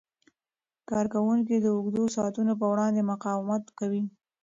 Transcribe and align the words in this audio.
کارکوونکي 0.89 1.55
د 1.59 1.65
اوږدو 1.75 2.03
ساعتونو 2.15 2.53
په 2.59 2.65
وړاندې 2.71 3.01
مقاومت 3.11 3.63
کوي. 3.79 4.03